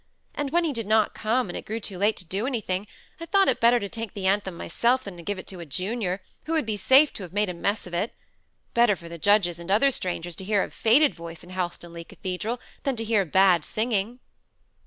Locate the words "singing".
13.63-14.19